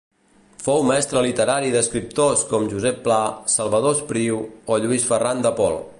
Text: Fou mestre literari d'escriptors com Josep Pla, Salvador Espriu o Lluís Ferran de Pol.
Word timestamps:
Fou 0.67 0.85
mestre 0.91 1.21
literari 1.25 1.69
d'escriptors 1.75 2.41
com 2.53 2.67
Josep 2.73 2.99
Pla, 3.09 3.21
Salvador 3.57 3.97
Espriu 3.99 4.41
o 4.77 4.83
Lluís 4.87 5.07
Ferran 5.13 5.49
de 5.49 5.55
Pol. 5.63 5.83